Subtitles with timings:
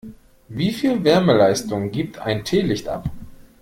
[0.49, 3.07] Wie viel Wärmeleistung gibt ein Teelicht ab?